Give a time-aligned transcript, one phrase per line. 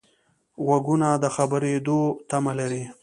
[0.65, 1.99] غوږونه د خبرېدو
[2.29, 2.83] تمه لري